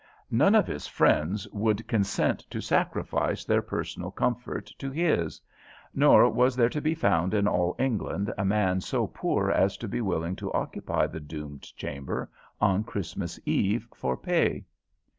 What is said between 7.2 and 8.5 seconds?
in all England a